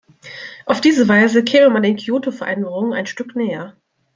[0.65, 3.77] Auf diese Weise käme man den KyotoVereinbarungen ein Stück näher.